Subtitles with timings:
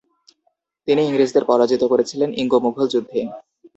[0.87, 3.19] তিনি ইংরেজদের পরাজিত করেছিলেন ইঙ্গ-মুঘল যুদ্ধে।